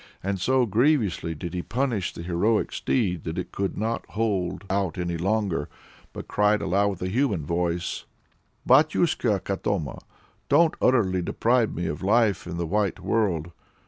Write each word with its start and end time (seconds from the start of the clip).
And 0.23 0.41
so 0.41 0.65
grievously 0.65 1.35
did 1.35 1.53
he 1.53 1.61
punish 1.61 2.11
the 2.11 2.23
heroic 2.23 2.71
steed 2.71 3.23
that 3.25 3.37
it 3.37 3.51
could 3.51 3.77
not 3.77 4.03
hold 4.09 4.63
out 4.67 4.97
any 4.97 5.15
longer, 5.15 5.69
but 6.11 6.27
cried 6.27 6.59
aloud 6.59 6.87
with 6.89 7.01
a 7.03 7.07
human 7.07 7.45
voice 7.45 8.05
"Batyushka 8.65 9.41
Katoma! 9.41 9.99
don't 10.49 10.73
utterly 10.81 11.21
deprive 11.21 11.75
me 11.75 11.85
of 11.85 12.01
life 12.01 12.47
in 12.47 12.57
the 12.57 12.65
white 12.65 12.99
world! 12.99 13.51